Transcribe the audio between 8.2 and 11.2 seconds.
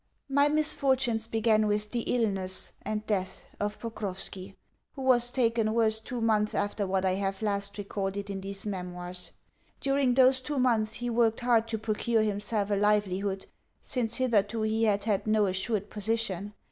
in these memoirs. During those two months he